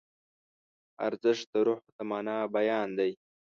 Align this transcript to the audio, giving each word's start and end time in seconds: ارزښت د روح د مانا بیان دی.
ارزښت 1.07 1.45
د 1.53 1.55
روح 1.65 1.79
د 1.95 1.97
مانا 2.09 2.37
بیان 2.55 2.89
دی. 2.99 3.11